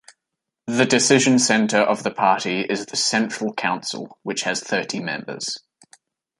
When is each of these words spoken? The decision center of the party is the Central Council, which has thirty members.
The 0.65 0.87
decision 0.87 1.37
center 1.37 1.77
of 1.77 2.01
the 2.01 2.09
party 2.09 2.61
is 2.61 2.87
the 2.87 2.95
Central 2.97 3.53
Council, 3.53 4.17
which 4.23 4.41
has 4.45 4.59
thirty 4.59 4.99
members. 4.99 5.59